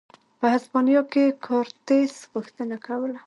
[0.39, 3.17] په هسپانیا کې کورتس غوښتنه کوله.